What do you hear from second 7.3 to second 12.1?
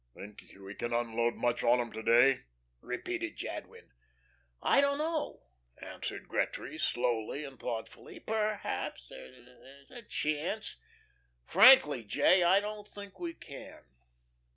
and thoughtfully. "Perhaps there's a chance. Frankly,